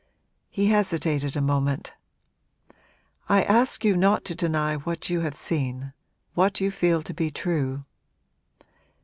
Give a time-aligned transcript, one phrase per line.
[0.49, 1.93] He hesitated a moment.
[3.29, 5.93] 'I ask you not to deny what you have seen
[6.33, 7.85] what you feel to be true.'